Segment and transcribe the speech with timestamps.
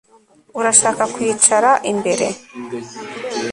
[0.59, 2.27] Urashaka kwicara imbere